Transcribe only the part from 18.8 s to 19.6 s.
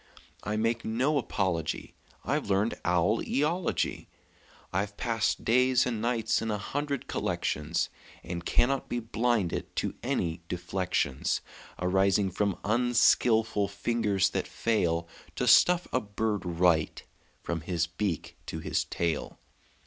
tail.